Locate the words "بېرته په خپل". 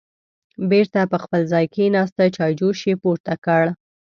0.69-1.41